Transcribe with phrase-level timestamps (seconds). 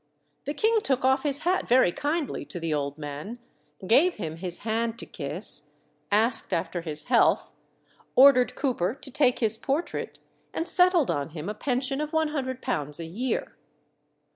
[0.45, 3.37] The king took off his hat very kindly to the old man,
[3.85, 5.73] gave him his hand to kiss,
[6.11, 7.53] asked after his health,
[8.15, 10.19] ordered Cooper to take his portrait,
[10.55, 13.55] and settled on him a pension of £100 a year.